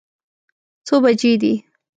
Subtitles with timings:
[0.85, 1.53] څو بجې دي؟